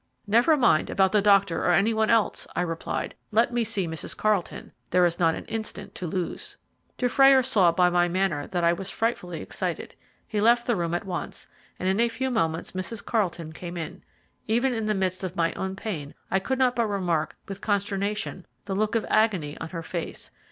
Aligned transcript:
"Never 0.25 0.57
mind 0.57 0.89
about 0.89 1.11
the 1.11 1.21
doctor 1.21 1.63
or 1.63 1.73
any 1.73 1.93
one 1.93 2.09
else," 2.09 2.47
I 2.55 2.61
replied; 2.61 3.13
"let 3.29 3.53
me 3.53 3.63
see 3.63 3.87
Mrs. 3.87 4.17
Carlton 4.17 4.71
there 4.89 5.05
is 5.05 5.19
not 5.19 5.35
an 5.35 5.45
instant 5.45 5.93
to 5.93 6.07
lose." 6.07 6.57
Dufrayer 6.97 7.43
saw 7.43 7.71
by 7.71 7.91
my 7.91 8.07
manner 8.07 8.47
that 8.47 8.63
I 8.63 8.73
was 8.73 8.89
frightfully 8.89 9.41
excited. 9.43 9.93
He 10.27 10.39
left 10.39 10.65
the 10.65 10.75
room 10.75 10.95
at 10.95 11.05
once, 11.05 11.45
and 11.77 11.87
in 11.87 11.99
a 11.99 12.09
few 12.09 12.31
moments 12.31 12.71
Mrs. 12.71 13.05
Carlton 13.05 13.53
came 13.53 13.77
in. 13.77 14.01
Even 14.47 14.73
in 14.73 14.85
the 14.87 14.95
midst 14.95 15.23
of 15.23 15.35
my 15.35 15.53
own 15.53 15.75
pain 15.75 16.15
I 16.31 16.39
could 16.39 16.57
not 16.57 16.75
but 16.75 16.87
remark 16.87 17.37
with 17.47 17.61
consternation 17.61 18.47
the 18.65 18.73
look 18.75 18.95
of 18.95 19.05
agony 19.07 19.55
on 19.59 19.69
her 19.69 19.83
face. 19.83 20.31